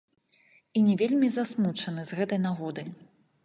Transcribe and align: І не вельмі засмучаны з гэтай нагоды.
І 0.79 0.83
не 0.87 0.95
вельмі 1.03 1.29
засмучаны 1.37 2.09
з 2.13 2.21
гэтай 2.21 2.43
нагоды. 2.49 2.91